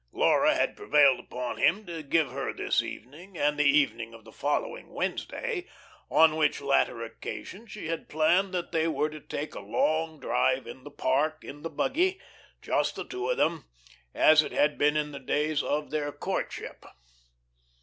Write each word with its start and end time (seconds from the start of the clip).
Laura 0.11 0.55
had 0.55 0.75
prevailed 0.75 1.19
upon 1.19 1.57
him 1.57 1.85
to 1.85 2.01
give 2.01 2.31
her 2.31 2.51
this 2.51 2.81
evening 2.81 3.37
and 3.37 3.59
the 3.59 3.65
evening 3.65 4.15
of 4.15 4.23
the 4.25 4.31
following 4.31 4.89
Wednesday 4.95 5.67
on 6.09 6.37
which 6.37 6.59
latter 6.59 7.03
occasion 7.03 7.67
she 7.67 7.85
had 7.85 8.09
planned 8.09 8.51
that 8.51 8.71
they 8.71 8.87
were 8.87 9.11
to 9.11 9.19
take 9.19 9.53
a 9.53 9.59
long 9.59 10.19
drive 10.19 10.65
in 10.65 10.83
the 10.83 10.89
park 10.89 11.43
in 11.43 11.61
the 11.61 11.69
buggy, 11.69 12.19
just 12.63 12.95
the 12.95 13.05
two 13.05 13.29
of 13.29 13.37
them, 13.37 13.65
as 14.11 14.41
it 14.41 14.51
had 14.53 14.75
been 14.79 14.97
in 14.97 15.11
the 15.11 15.19
days 15.19 15.61
of 15.61 15.91
their 15.91 16.11
courtship. 16.11 16.83